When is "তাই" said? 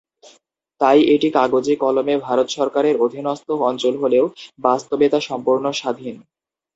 0.81-0.99